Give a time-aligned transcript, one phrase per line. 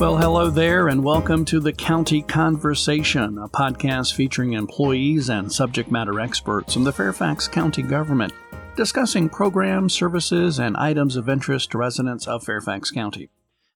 [0.00, 5.90] Well, hello there, and welcome to the County Conversation, a podcast featuring employees and subject
[5.90, 8.32] matter experts from the Fairfax County government
[8.76, 13.28] discussing programs, services, and items of interest to residents of Fairfax County.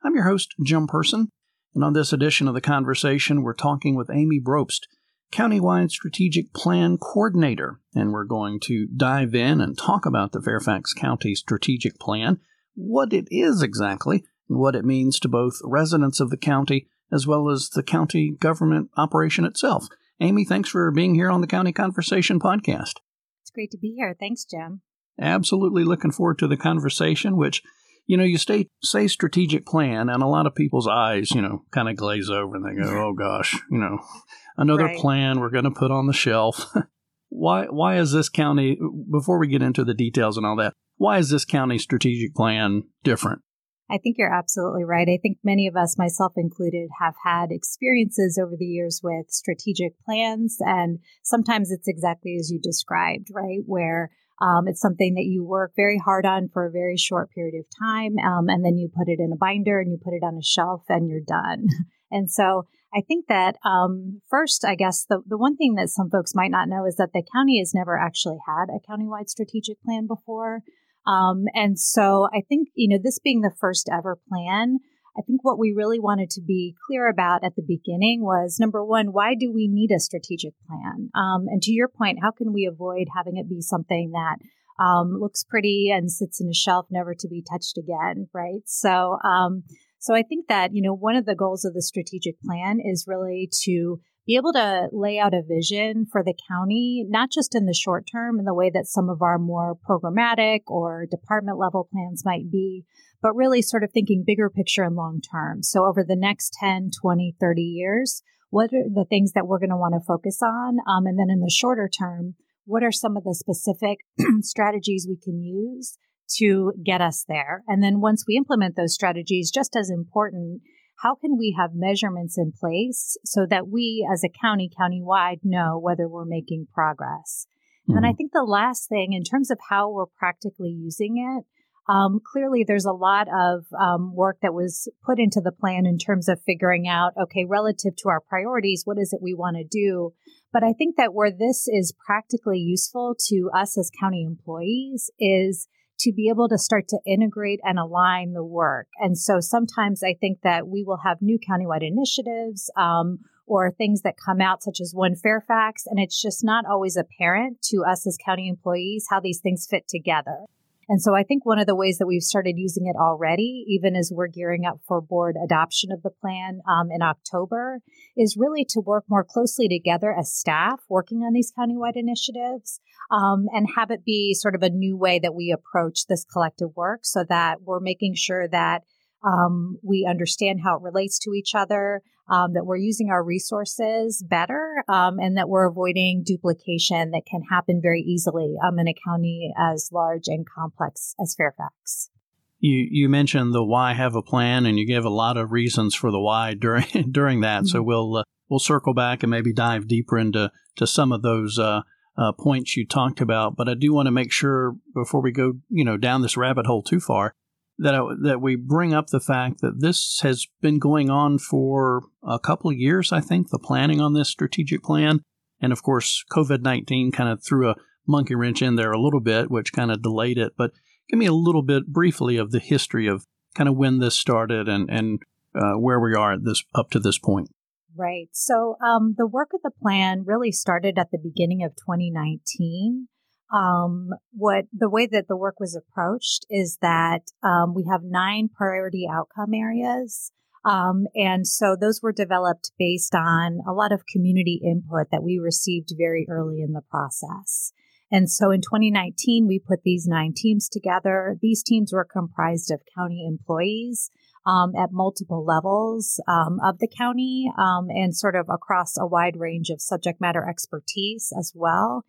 [0.02, 1.29] I'm your host, Jim Person,
[1.74, 4.86] and on this edition of the conversation, we're talking with Amy Brobst,
[5.30, 10.95] Countywide Strategic Plan Coordinator, and we're going to dive in and talk about the Fairfax
[10.95, 12.41] County Strategic Plan,
[12.75, 17.27] what it is exactly, and what it means to both residents of the county as
[17.27, 19.87] well as the county government operation itself.
[20.20, 22.95] Amy, thanks for being here on the County Conversation podcast.
[23.43, 24.17] It's great to be here.
[24.19, 24.83] Thanks, Jim.
[25.20, 27.62] Absolutely looking forward to the conversation, which,
[28.07, 31.65] you know, you stay, say strategic plan, and a lot of people's eyes, you know,
[31.70, 33.98] kind of glaze over and they go, oh gosh, you know,
[34.56, 34.98] another right.
[34.98, 36.67] plan we're going to put on the shelf.
[37.29, 38.79] why, why is this county,
[39.11, 42.84] before we get into the details and all that, why is this county strategic plan
[43.03, 43.42] different?
[43.90, 45.08] I think you're absolutely right.
[45.08, 49.98] I think many of us, myself included, have had experiences over the years with strategic
[50.04, 50.56] plans.
[50.60, 53.60] And sometimes it's exactly as you described, right?
[53.66, 57.55] Where um, it's something that you work very hard on for a very short period
[57.58, 58.16] of time.
[58.18, 60.42] Um, and then you put it in a binder and you put it on a
[60.42, 61.66] shelf and you're done.
[62.10, 66.10] and so I think that um, first, I guess the, the one thing that some
[66.10, 69.82] folks might not know is that the county has never actually had a countywide strategic
[69.82, 70.60] plan before.
[71.06, 74.78] Um, and so I think, you know, this being the first ever plan,
[75.16, 78.84] I think what we really wanted to be clear about at the beginning was number
[78.84, 81.11] one, why do we need a strategic plan?
[81.14, 84.38] Um, and to your point, how can we avoid having it be something that
[84.83, 88.62] um, looks pretty and sits in a shelf, never to be touched again, right?
[88.66, 89.62] So, um,
[90.00, 93.06] so I think that you know one of the goals of the strategic plan is
[93.06, 97.67] really to be able to lay out a vision for the county, not just in
[97.67, 101.89] the short term in the way that some of our more programmatic or department level
[101.92, 102.84] plans might be,
[103.20, 105.62] but really sort of thinking bigger picture and long term.
[105.62, 109.70] So over the next 10, 20, 30 years, what are the things that we're going
[109.70, 110.79] to want to focus on?
[110.89, 112.35] Um, and then in the shorter term,
[112.67, 113.98] what are some of the specific
[114.41, 115.98] strategies we can use
[116.36, 117.62] to get us there?
[117.67, 120.62] And then once we implement those strategies, just as important,
[121.02, 125.78] how can we have measurements in place so that we as a county, countywide, know
[125.78, 127.46] whether we're making progress?
[127.88, 127.98] Mm-hmm.
[127.98, 131.44] And I think the last thing, in terms of how we're practically using it,
[131.87, 135.99] um, clearly there's a lot of um, work that was put into the plan in
[135.99, 139.64] terms of figuring out, okay, relative to our priorities, what is it we want to
[139.64, 140.14] do?
[140.50, 145.69] But I think that where this is practically useful to us as county employees is
[146.00, 148.88] to be able to start to integrate and align the work.
[148.99, 154.02] And so sometimes I think that we will have new countywide initiatives um, or things
[154.02, 158.06] that come out, such as One Fairfax, and it's just not always apparent to us
[158.06, 160.46] as county employees how these things fit together.
[160.88, 163.96] And so I think one of the ways that we've started using it already, even
[163.96, 167.81] as we're gearing up for board adoption of the plan um, in October,
[168.17, 172.81] is really to work more closely together as staff working on these countywide initiatives
[173.11, 176.70] um, and have it be sort of a new way that we approach this collective
[176.76, 178.82] work so that we're making sure that
[179.25, 184.25] um, we understand how it relates to each other, um, that we're using our resources
[184.29, 188.94] better, um, and that we're avoiding duplication that can happen very easily um, in a
[189.06, 192.11] county as large and complex as Fairfax.
[192.58, 195.94] You you mentioned the why have a plan, and you gave a lot of reasons
[195.94, 197.64] for the why during during that.
[197.64, 197.67] Mm-hmm.
[197.67, 201.58] So we'll uh, we'll circle back and maybe dive deeper into to some of those.
[201.58, 201.82] Uh,
[202.17, 205.55] uh, points you talked about, but I do want to make sure before we go,
[205.69, 207.35] you know, down this rabbit hole too far,
[207.79, 212.02] that I, that we bring up the fact that this has been going on for
[212.23, 213.12] a couple of years.
[213.12, 215.20] I think the planning on this strategic plan,
[215.61, 217.76] and of course, COVID nineteen kind of threw a
[218.06, 220.52] monkey wrench in there a little bit, which kind of delayed it.
[220.56, 220.73] But
[221.08, 224.69] give me a little bit briefly of the history of kind of when this started
[224.69, 225.20] and and
[225.55, 227.49] uh, where we are at this up to this point.
[227.96, 228.29] Right.
[228.32, 233.08] So um, the work of the plan really started at the beginning of 2019
[233.52, 238.49] um, what the way that the work was approached is that um, we have nine
[238.49, 240.32] priority outcome areas.
[240.64, 245.38] Um, and so those were developed based on a lot of community input that we
[245.38, 247.73] received very early in the process.
[248.11, 251.37] And so in 2019, we put these nine teams together.
[251.43, 254.11] These teams were comprised of county employees
[254.47, 259.37] um, at multiple levels um, of the county um, and sort of across a wide
[259.37, 262.05] range of subject matter expertise as well.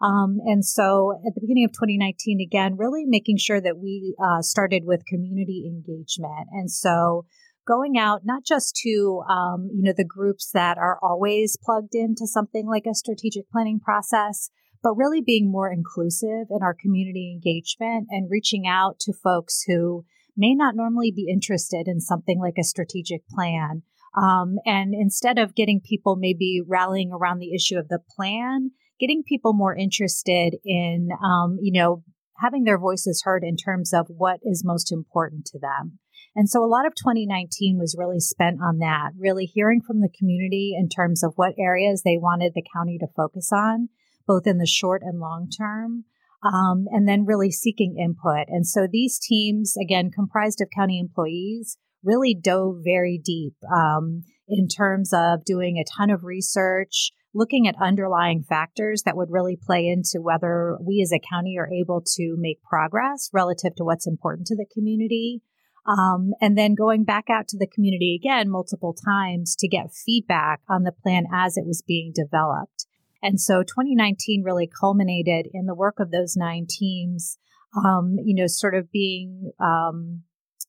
[0.00, 4.42] Um, and so at the beginning of 2019, again, really making sure that we uh,
[4.42, 6.48] started with community engagement.
[6.52, 7.26] And so
[7.66, 12.26] going out not just to um, you know the groups that are always plugged into
[12.26, 14.50] something like a strategic planning process
[14.82, 20.04] but really being more inclusive in our community engagement and reaching out to folks who
[20.36, 23.82] may not normally be interested in something like a strategic plan.
[24.16, 29.22] Um, and instead of getting people maybe rallying around the issue of the plan, getting
[29.26, 32.02] people more interested in, um, you know,
[32.38, 35.98] having their voices heard in terms of what is most important to them.
[36.36, 40.10] And so a lot of 2019 was really spent on that, really hearing from the
[40.16, 43.88] community in terms of what areas they wanted the county to focus on,
[44.26, 46.04] both in the short and long term.
[46.40, 48.46] Um, and then really seeking input.
[48.46, 54.68] And so these teams, again, comprised of county employees, really dove very deep um, in
[54.68, 59.86] terms of doing a ton of research, looking at underlying factors that would really play
[59.86, 64.46] into whether we as a county are able to make progress relative to what's important
[64.46, 65.42] to the community.
[65.86, 70.60] Um, and then going back out to the community again multiple times to get feedback
[70.68, 72.86] on the plan as it was being developed.
[73.22, 77.38] And so 2019 really culminated in the work of those nine teams,
[77.76, 80.22] um, you know, sort of being, um,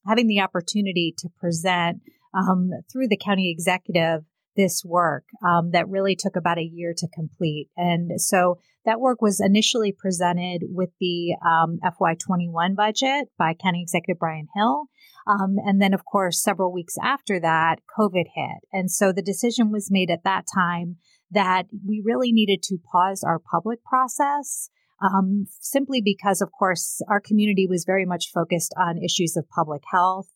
[0.07, 2.01] having the opportunity to present
[2.33, 4.23] um, through the county executive
[4.59, 7.69] this work um, that really took about a year to complete.
[7.77, 14.19] And so that work was initially presented with the um, FY21 budget by County Executive
[14.19, 14.83] Bryan Hill.
[15.25, 18.59] Um, and then, of course, several weeks after that, COVID hit.
[18.73, 20.97] And so the decision was made at that time
[21.31, 24.69] that we really needed to pause our public process.
[25.01, 29.83] Um, simply because, of course, our community was very much focused on issues of public
[29.93, 30.27] health.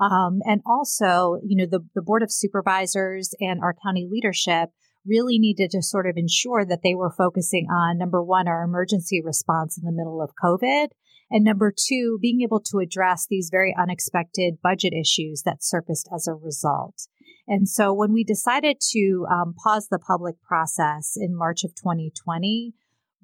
[0.00, 4.70] Um, and also, you know, the, the Board of Supervisors and our county leadership
[5.06, 9.20] really needed to sort of ensure that they were focusing on number one, our emergency
[9.24, 10.88] response in the middle of COVID,
[11.30, 16.26] and number two, being able to address these very unexpected budget issues that surfaced as
[16.26, 17.06] a result.
[17.46, 22.74] And so when we decided to um, pause the public process in March of 2020,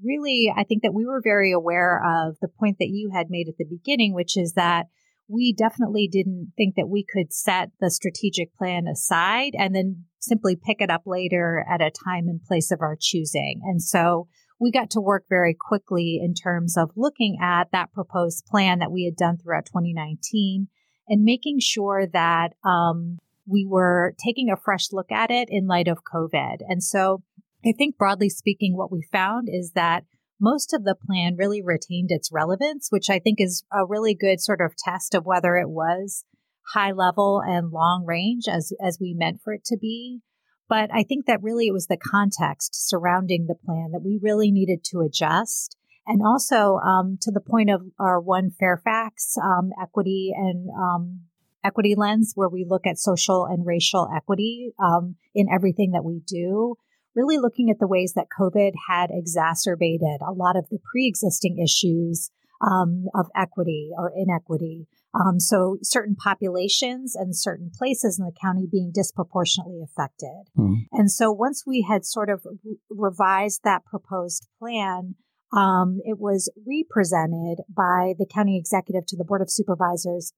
[0.02, 3.48] really, I think that we were very aware of the point that you had made
[3.48, 4.86] at the beginning, which is that
[5.28, 10.56] we definitely didn't think that we could set the strategic plan aside and then simply
[10.56, 13.60] pick it up later at a time and place of our choosing.
[13.64, 14.28] And so
[14.60, 18.92] we got to work very quickly in terms of looking at that proposed plan that
[18.92, 20.68] we had done throughout 2019
[21.08, 25.88] and making sure that um, we were taking a fresh look at it in light
[25.88, 26.58] of COVID.
[26.68, 27.22] And so
[27.64, 30.04] I think broadly speaking, what we found is that
[30.44, 34.42] most of the plan really retained its relevance, which I think is a really good
[34.42, 36.26] sort of test of whether it was
[36.74, 40.20] high level and long range as, as we meant for it to be.
[40.68, 44.50] But I think that really it was the context surrounding the plan that we really
[44.50, 45.76] needed to adjust.
[46.06, 51.20] And also um, to the point of our one Fairfax um, equity and um,
[51.64, 56.20] equity lens, where we look at social and racial equity um, in everything that we
[56.26, 56.76] do,
[57.14, 61.58] really looking at the ways that COVID had exacerbated a lot of the pre existing
[61.58, 62.30] issues
[62.60, 64.86] um, of equity or inequity.
[65.14, 70.44] Um, so certain populations and certain places in the county being disproportionately affected.
[70.58, 70.86] Mm.
[70.92, 75.14] And so once we had sort of re- revised that proposed plan,
[75.56, 80.32] um, it was represented by the county executive to the board of supervisors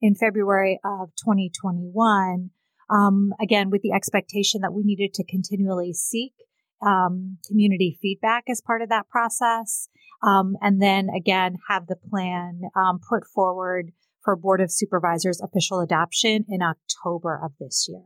[0.00, 2.50] in February of 2021.
[2.90, 6.32] Um, again, with the expectation that we needed to continually seek
[6.84, 9.88] um, community feedback as part of that process.
[10.22, 13.92] Um, and then again, have the plan um, put forward
[14.24, 18.02] for Board of Supervisors official adoption in October of this year.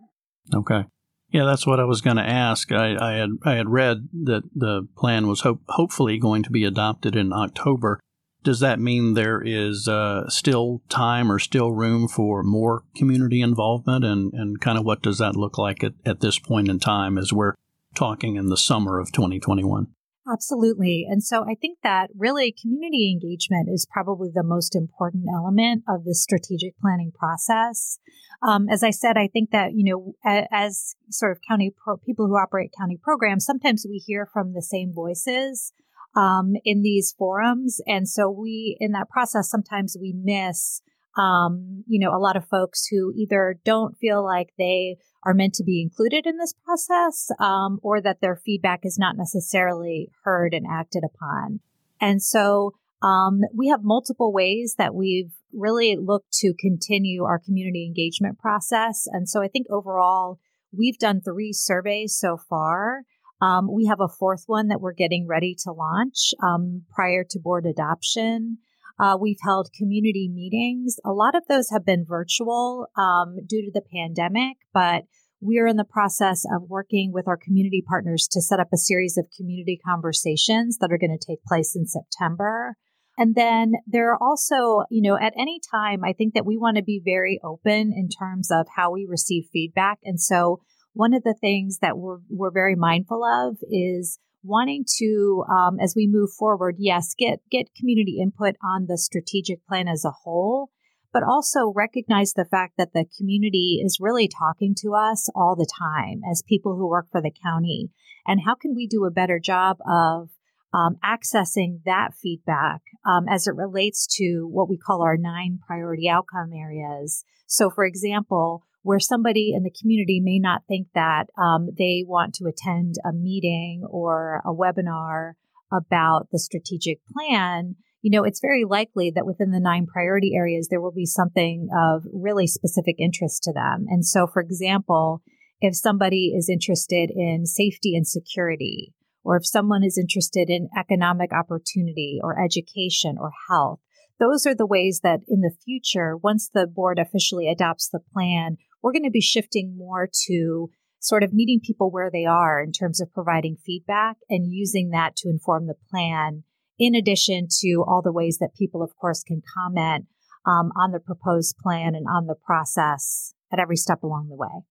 [0.54, 0.84] Okay.
[1.30, 2.70] Yeah, that's what I was going to ask.
[2.70, 6.64] I, I, had I had read that the plan was ho- hopefully going to be
[6.64, 7.98] adopted in October.
[8.44, 14.04] Does that mean there is uh, still time or still room for more community involvement?
[14.04, 17.16] And, and kind of what does that look like at, at this point in time
[17.16, 17.54] as we're
[17.94, 19.88] talking in the summer of 2021?
[20.30, 21.06] Absolutely.
[21.08, 26.04] And so I think that really community engagement is probably the most important element of
[26.04, 27.98] the strategic planning process.
[28.46, 30.14] Um, as I said, I think that, you know,
[30.50, 34.62] as, sort of county pro- people who operate county programs, sometimes we hear from the
[34.62, 35.72] same voices
[36.14, 37.80] um, in these forums.
[37.86, 40.82] And so we, in that process, sometimes we miss
[41.16, 45.54] um, you know, a lot of folks who either don't feel like they are meant
[45.54, 50.52] to be included in this process um, or that their feedback is not necessarily heard
[50.52, 51.60] and acted upon.
[52.00, 57.86] And so um, we have multiple ways that we've really looked to continue our community
[57.86, 59.06] engagement process.
[59.06, 60.40] And so I think overall,
[60.76, 63.02] we've done three surveys so far.
[63.44, 67.38] Um, we have a fourth one that we're getting ready to launch um, prior to
[67.38, 68.58] board adoption.
[68.98, 70.96] Uh, we've held community meetings.
[71.04, 75.02] A lot of those have been virtual um, due to the pandemic, but
[75.40, 79.18] we're in the process of working with our community partners to set up a series
[79.18, 82.76] of community conversations that are going to take place in September.
[83.18, 86.78] And then there are also, you know, at any time, I think that we want
[86.78, 89.98] to be very open in terms of how we receive feedback.
[90.02, 90.62] And so
[90.94, 95.94] one of the things that we're, we're very mindful of is wanting to, um, as
[95.96, 100.70] we move forward, yes, get, get community input on the strategic plan as a whole,
[101.12, 105.68] but also recognize the fact that the community is really talking to us all the
[105.78, 107.90] time as people who work for the county.
[108.26, 110.30] And how can we do a better job of
[110.74, 116.08] um, accessing that feedback um, as it relates to what we call our nine priority
[116.08, 117.24] outcome areas.
[117.46, 122.34] So, for example, where somebody in the community may not think that um, they want
[122.34, 125.32] to attend a meeting or a webinar
[125.72, 130.68] about the strategic plan, you know, it's very likely that within the nine priority areas,
[130.68, 133.86] there will be something of really specific interest to them.
[133.88, 135.22] And so, for example,
[135.60, 138.92] if somebody is interested in safety and security,
[139.24, 143.80] or if someone is interested in economic opportunity or education or health.
[144.20, 148.58] Those are the ways that in the future, once the board officially adopts the plan,
[148.84, 152.70] we're going to be shifting more to sort of meeting people where they are in
[152.70, 156.44] terms of providing feedback and using that to inform the plan,
[156.78, 160.04] in addition to all the ways that people, of course, can comment
[160.46, 164.64] um, on the proposed plan and on the process at every step along the way.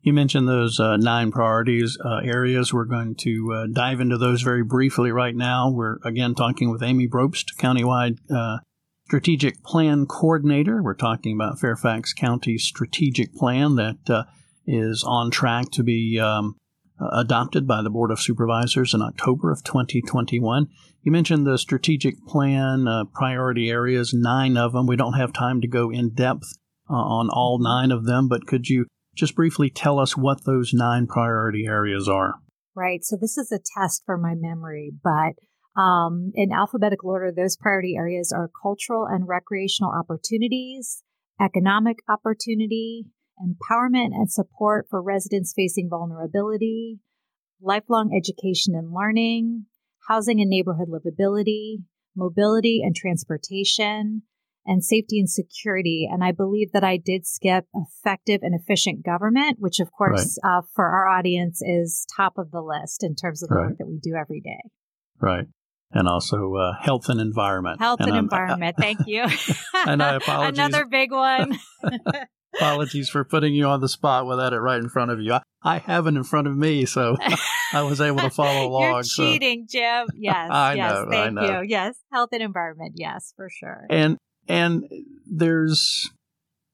[0.00, 2.74] You mentioned those uh, nine priorities uh, areas.
[2.74, 5.70] We're going to uh, dive into those very briefly right now.
[5.70, 8.58] We're again talking with Amy Brobst, countywide uh,
[9.06, 10.82] strategic plan coordinator.
[10.82, 14.24] We're talking about Fairfax County strategic plan that uh,
[14.66, 16.56] is on track to be um,
[17.12, 20.68] adopted by the Board of Supervisors in October of 2021.
[21.02, 24.86] You mentioned the strategic plan uh, priority areas, nine of them.
[24.86, 26.56] We don't have time to go in depth
[26.88, 31.06] on all nine of them, but could you just briefly tell us what those nine
[31.06, 32.34] priority areas are.
[32.74, 33.04] Right.
[33.04, 35.34] So this is a test for my memory, but
[35.76, 41.02] um, in alphabetical order, those priority areas are cultural and recreational opportunities,
[41.40, 43.06] economic opportunity,
[43.40, 47.00] empowerment and support for residents facing vulnerability,
[47.60, 49.66] lifelong education and learning,
[50.08, 51.78] housing and neighborhood livability,
[52.16, 54.22] mobility and transportation,
[54.66, 56.08] and safety and security.
[56.10, 60.58] And I believe that I did skip effective and efficient government, which, of course, right.
[60.58, 63.66] uh, for our audience is top of the list in terms of the right.
[63.66, 64.70] work that we do every day.
[65.20, 65.46] Right.
[65.94, 67.78] And also uh, health and environment.
[67.78, 68.76] Health and, and environment.
[68.78, 69.26] Thank you.
[69.86, 70.58] and I apologize.
[70.58, 71.58] Another big one.
[72.56, 75.34] apologies for putting you on the spot without it right in front of you.
[75.34, 77.16] I, I have it in front of me, so
[77.72, 78.82] I was able to follow along.
[78.82, 79.78] You're cheating, so.
[79.78, 80.08] Jim.
[80.16, 80.48] Yes.
[80.50, 80.92] I yes.
[80.92, 81.68] Know, thank I you.
[81.68, 81.96] Yes.
[82.12, 82.94] Health and environment.
[82.96, 83.86] Yes, for sure.
[83.90, 84.84] And and
[85.26, 86.10] there's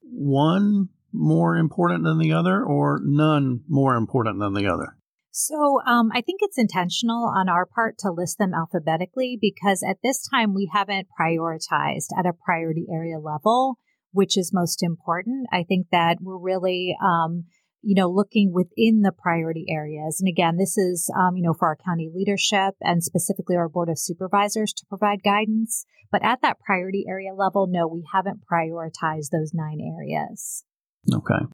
[0.03, 4.97] one more important than the other, or none more important than the other?
[5.31, 9.99] So um, I think it's intentional on our part to list them alphabetically because at
[10.03, 13.79] this time we haven't prioritized at a priority area level,
[14.13, 15.47] which is most important.
[15.53, 17.45] I think that we're really um,
[17.83, 20.21] you know, looking within the priority areas.
[20.21, 23.89] And again, this is, um, you know, for our county leadership and specifically our board
[23.89, 25.85] of supervisors to provide guidance.
[26.13, 30.65] But at that priority area level, no, we haven't prioritized those nine areas.
[31.13, 31.47] Okay.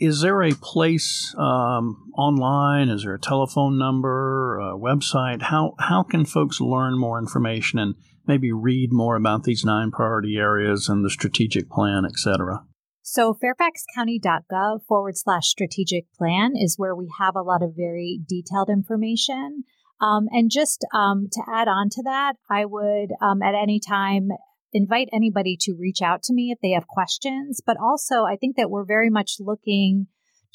[0.00, 2.88] Is there a place um, online?
[2.88, 5.42] Is there a telephone number, a website?
[5.42, 7.94] How how can folks learn more information and
[8.26, 12.64] maybe read more about these nine priority areas and the strategic plan, et cetera?
[13.02, 18.68] So fairfaxcounty.gov forward slash strategic plan is where we have a lot of very detailed
[18.68, 19.64] information.
[20.00, 24.28] Um, and just um, to add on to that, I would um, at any time
[24.72, 27.60] invite anybody to reach out to me if they have questions.
[27.64, 30.06] But also, I think that we're very much looking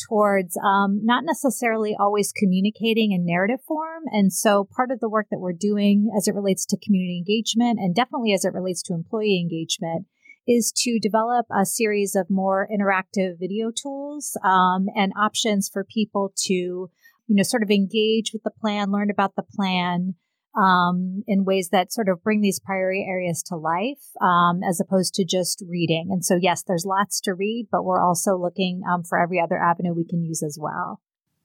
[0.07, 4.03] towards um, not necessarily always communicating in narrative form.
[4.11, 7.79] And so, part of the work that we're doing as it relates to community engagement
[7.79, 10.07] and definitely as it relates to employee engagement
[10.47, 16.33] is to develop a series of more interactive video tools um, and options for people
[16.35, 16.89] to, you
[17.29, 20.15] know, sort of engage with the plan, learn about the plan
[20.55, 25.13] um, in ways that sort of bring these priority areas to life, um, as opposed
[25.15, 26.09] to just reading.
[26.11, 29.57] And so, yes, there's lots to read, but we're also looking um, for every other
[29.57, 31.01] avenue we can use as well.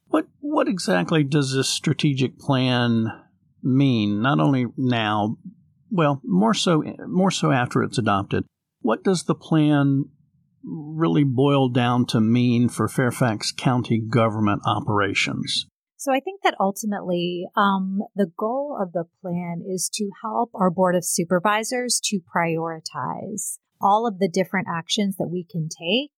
[0.08, 3.12] What what exactly does this strategic plan
[3.62, 4.22] mean?
[4.22, 5.36] Not only now,
[5.90, 8.44] well, more so more so after it's adopted.
[8.80, 10.06] What does the plan
[10.64, 15.66] really boil down to mean for Fairfax County government operations?
[15.98, 20.70] So I think that ultimately um, the goal of the plan is to help our
[20.70, 26.12] Board of Supervisors to prioritize all of the different actions that we can take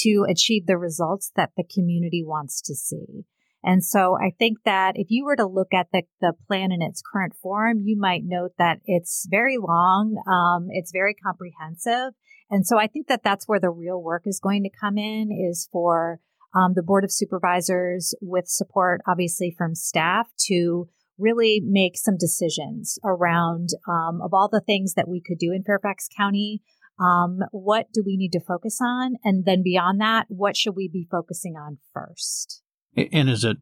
[0.00, 3.26] to achieve the results that the community wants to see.
[3.62, 6.80] And so I think that if you were to look at the, the plan in
[6.80, 10.16] its current form, you might note that it's very long.
[10.26, 12.14] Um, it's very comprehensive.
[12.50, 15.30] And so I think that that's where the real work is going to come in
[15.30, 16.20] is for
[16.54, 20.88] um, the board of supervisors with support, obviously from staff to
[21.18, 25.64] really make some decisions around um, of all the things that we could do in
[25.64, 26.62] Fairfax County.
[27.00, 29.16] Um, what do we need to focus on?
[29.24, 32.62] And then beyond that, what should we be focusing on first?
[32.96, 33.58] And is it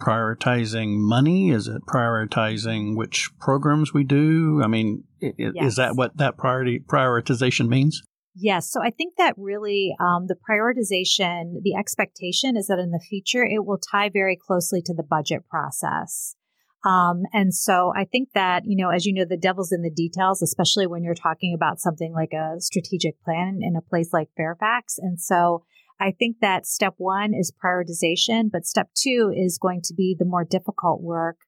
[0.00, 1.50] prioritizing money?
[1.50, 4.62] Is it prioritizing which programs we do?
[4.62, 5.52] I mean, yes.
[5.60, 8.02] is that what that priority prioritization means?
[8.40, 8.70] Yes.
[8.70, 13.44] So I think that really um, the prioritization, the expectation is that in the future,
[13.44, 16.36] it will tie very closely to the budget process.
[16.84, 19.90] Um, and so I think that, you know, as you know, the devil's in the
[19.90, 24.28] details, especially when you're talking about something like a strategic plan in a place like
[24.36, 24.98] Fairfax.
[24.98, 25.64] And so
[26.00, 30.24] I think that step one is prioritization, but step two is going to be the
[30.24, 31.38] more difficult work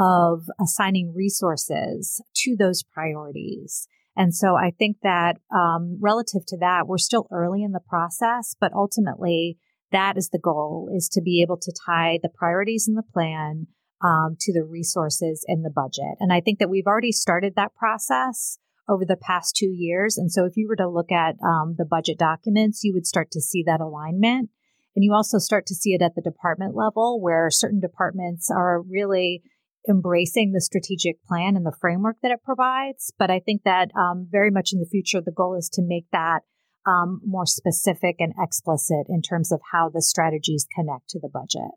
[0.00, 3.88] of assigning resources to those priorities.
[4.16, 8.54] And so I think that um, relative to that, we're still early in the process,
[8.58, 9.58] but ultimately
[9.92, 13.66] that is the goal is to be able to tie the priorities in the plan
[14.02, 16.16] um, to the resources in the budget.
[16.20, 18.58] And I think that we've already started that process
[18.88, 20.16] over the past two years.
[20.16, 23.30] And so if you were to look at um, the budget documents, you would start
[23.32, 24.50] to see that alignment.
[24.94, 28.80] And you also start to see it at the department level where certain departments are
[28.80, 29.42] really
[29.88, 33.12] embracing the strategic plan and the framework that it provides.
[33.18, 36.06] But I think that um, very much in the future, the goal is to make
[36.12, 36.40] that
[36.86, 41.72] um, more specific and explicit in terms of how the strategies connect to the budget.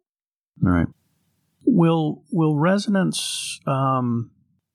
[0.64, 0.88] All right.
[1.66, 4.32] Will will residents um,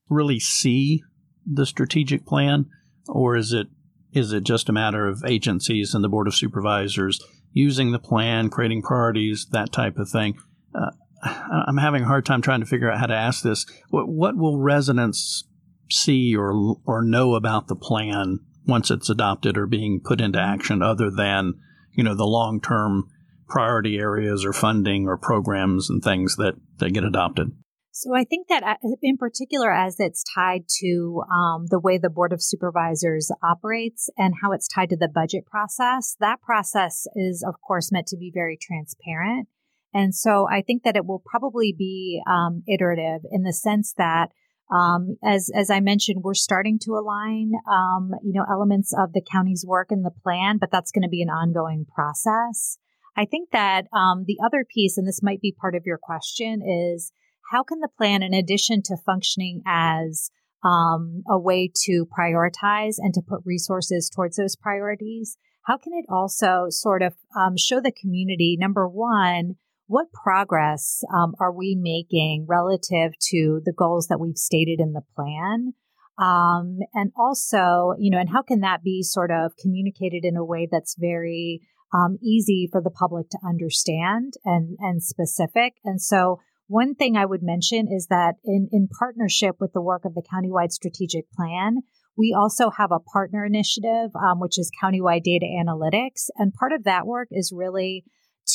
[0.08, 1.02] really see
[1.46, 2.66] the strategic plan,
[3.08, 3.68] or is it
[4.12, 7.20] is it just a matter of agencies and the board of supervisors
[7.52, 10.34] using the plan, creating priorities, that type of thing?
[10.74, 10.90] Uh,
[11.24, 13.66] I'm having a hard time trying to figure out how to ask this.
[13.90, 15.44] What, what will residents
[15.90, 20.82] see or or know about the plan once it's adopted or being put into action,
[20.82, 21.54] other than
[21.92, 23.08] you know the long term
[23.48, 27.48] priority areas or funding or programs and things that, that get adopted?
[27.96, 32.10] So I think that uh, in particular, as it's tied to um, the way the
[32.10, 37.44] Board of Supervisors operates and how it's tied to the budget process, that process is,
[37.46, 39.46] of course, meant to be very transparent.
[39.94, 44.30] And so I think that it will probably be um, iterative in the sense that
[44.72, 49.22] um, as as I mentioned, we're starting to align, um, you know, elements of the
[49.22, 52.78] county's work in the plan, but that's going to be an ongoing process.
[53.16, 56.62] I think that um, the other piece, and this might be part of your question,
[56.62, 57.12] is
[57.52, 60.30] how can the plan, in addition to functioning as
[60.64, 66.06] um, a way to prioritize and to put resources towards those priorities, how can it
[66.08, 72.46] also sort of um, show the community, number one, what progress um, are we making
[72.48, 75.74] relative to the goals that we've stated in the plan?
[76.18, 80.44] Um, and also, you know, and how can that be sort of communicated in a
[80.44, 81.60] way that's very
[81.92, 85.74] um, easy for the public to understand and, and specific.
[85.84, 90.04] And so one thing I would mention is that in, in partnership with the work
[90.04, 91.82] of the countywide strategic plan,
[92.16, 96.28] we also have a partner initiative, um, which is countywide data analytics.
[96.36, 98.04] And part of that work is really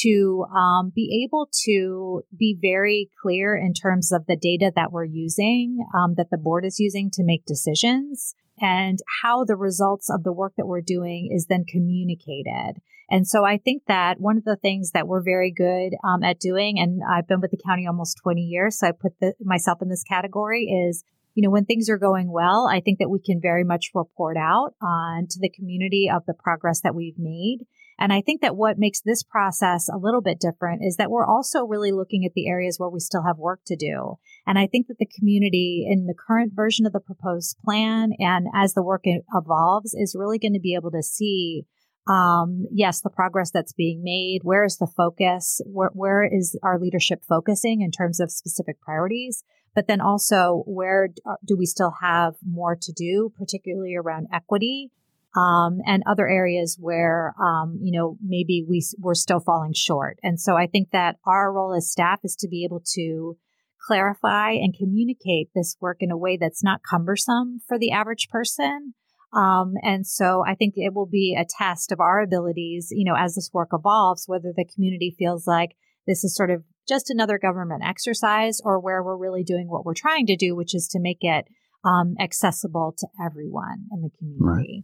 [0.02, 5.06] to um, be able to be very clear in terms of the data that we're
[5.06, 10.23] using, um, that the board is using to make decisions, and how the results of
[10.23, 12.75] the work that we're doing is then communicated.
[13.10, 16.39] And so I think that one of the things that we're very good um, at
[16.39, 19.82] doing, and I've been with the county almost 20 years, so I put the, myself
[19.82, 21.04] in this category, is
[21.36, 24.36] you know, when things are going well, I think that we can very much report
[24.36, 27.60] out on to the community of the progress that we've made.
[27.99, 31.25] And I think that what makes this process a little bit different is that we're
[31.25, 34.15] also really looking at the areas where we still have work to do.
[34.47, 38.47] And I think that the community in the current version of the proposed plan and
[38.55, 41.65] as the work evolves is really going to be able to see
[42.07, 44.39] um, yes, the progress that's being made.
[44.43, 45.62] Where is the focus?
[45.65, 49.43] Where, where is our leadership focusing in terms of specific priorities?
[49.75, 51.09] But then also, where
[51.45, 54.91] do we still have more to do, particularly around equity
[55.35, 60.17] um, and other areas where, um, you know, maybe we, we're still falling short.
[60.23, 63.37] And so I think that our role as staff is to be able to
[63.85, 68.93] clarify and communicate this work in a way that's not cumbersome for the average person.
[69.31, 73.15] Um, and so I think it will be a test of our abilities, you know,
[73.15, 75.75] as this work evolves, whether the community feels like
[76.07, 79.93] this is sort of just another government exercise or where we're really doing what we're
[79.93, 81.45] trying to do, which is to make it
[81.85, 84.83] um, accessible to everyone in the community.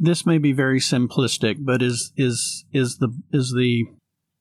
[0.00, 3.84] this may be very simplistic, but is is is the is the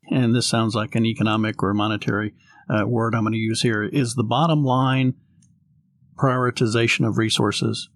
[0.10, 2.34] and this sounds like an economic or monetary
[2.70, 5.16] uh, word I'm going to use here, is the bottom line
[6.18, 7.90] prioritization of resources.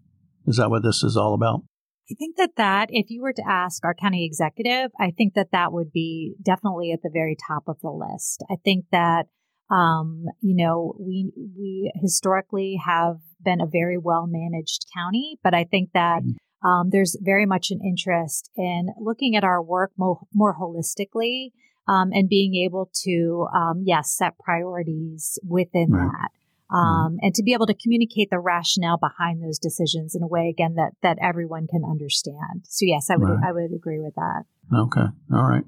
[0.46, 1.64] Is that what this is all about?
[2.12, 5.52] I think that that, if you were to ask our county executive, I think that
[5.54, 8.44] that would be definitely at the very top of the list.
[8.52, 9.28] I think that,
[9.72, 15.64] um, you know, we, we historically have been a very well managed county, but I
[15.64, 16.32] think that mm-hmm.
[16.64, 21.52] Um, there's very much an interest in looking at our work more, more holistically
[21.88, 26.10] um, and being able to, um, yes, set priorities within right.
[26.12, 26.30] that.
[26.76, 30.50] Um, and to be able to communicate the rationale behind those decisions in a way
[30.50, 32.64] again that that everyone can understand.
[32.64, 33.48] So yes, I would right.
[33.48, 34.46] I would agree with that.
[34.74, 35.66] Okay, all right.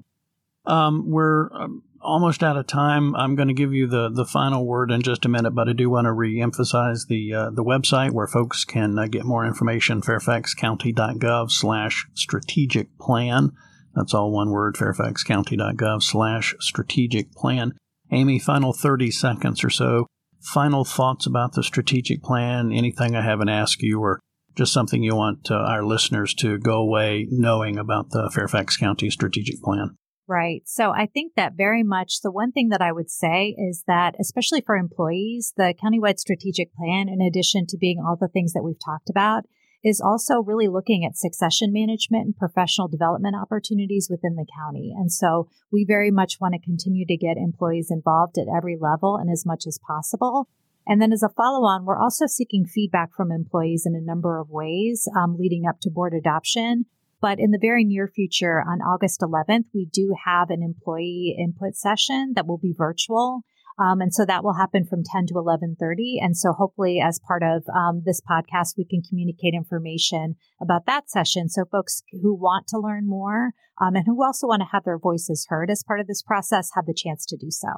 [0.64, 3.14] Um, we're um, almost out of time.
[3.16, 5.72] I'm going to give you the, the final word in just a minute, but I
[5.72, 10.02] do want to reemphasize the uh, the website where folks can uh, get more information:
[10.02, 13.52] fairfaxcounty.gov slash strategic plan.
[13.94, 17.72] That's all one word: fairfaxcounty.gov slash strategic plan.
[18.12, 20.06] Amy, final 30 seconds or so
[20.46, 22.72] final thoughts about the strategic plan?
[22.72, 24.20] Anything I haven't asked you, or
[24.56, 29.10] just something you want uh, our listeners to go away knowing about the Fairfax County
[29.10, 29.96] strategic plan?
[30.28, 30.62] Right.
[30.66, 34.16] So I think that very much the one thing that I would say is that,
[34.20, 38.64] especially for employees, the countywide strategic plan, in addition to being all the things that
[38.64, 39.44] we've talked about,
[39.84, 44.92] is also really looking at succession management and professional development opportunities within the county.
[44.96, 49.16] And so we very much want to continue to get employees involved at every level
[49.16, 50.48] and as much as possible.
[50.88, 54.40] And then as a follow on, we're also seeking feedback from employees in a number
[54.40, 56.86] of ways um, leading up to board adoption.
[57.20, 61.74] But in the very near future, on August 11th, we do have an employee input
[61.74, 63.42] session that will be virtual.
[63.78, 66.18] Um, and so that will happen from 10 to 11:30.
[66.20, 71.10] And so hopefully, as part of um, this podcast, we can communicate information about that
[71.10, 71.48] session.
[71.48, 74.98] So folks who want to learn more um, and who also want to have their
[74.98, 77.68] voices heard as part of this process have the chance to do so.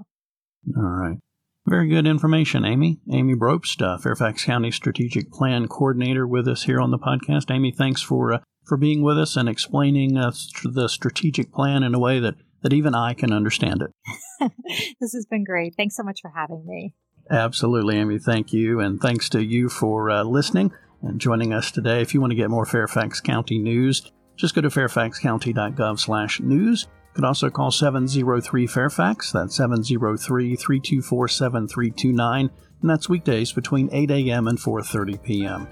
[0.76, 1.18] All right.
[1.66, 2.98] Very good information, Amy.
[3.12, 7.54] Amy Brobst, uh, Fairfax County Strategic Plan Coordinator, with us here on the podcast.
[7.54, 11.98] Amy, thanks for uh, for being with us and explaining the strategic plan in a
[11.98, 13.92] way that that even I can understand it.
[15.00, 15.74] this has been great.
[15.76, 16.94] Thanks so much for having me.
[17.30, 18.18] Absolutely, Amy.
[18.18, 18.80] Thank you.
[18.80, 22.02] And thanks to you for uh, listening and joining us today.
[22.02, 26.86] If you want to get more Fairfax County news, just go to fairfaxcounty.gov slash news.
[27.10, 29.32] You can also call 703 Fairfax.
[29.32, 32.50] That's 703 324 7329.
[32.80, 34.48] And that's weekdays between 8 a.m.
[34.48, 35.68] and 4.30 p.m.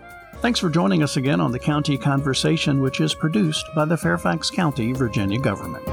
[0.46, 4.48] Thanks for joining us again on the County Conversation, which is produced by the Fairfax
[4.48, 5.84] County, Virginia government.